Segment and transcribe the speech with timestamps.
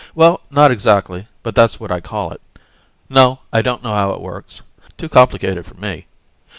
[0.15, 2.41] Well, not exactly, but that's what I call it.
[3.07, 4.63] No, I don't know how it works.
[4.97, 6.07] Too complicated for me.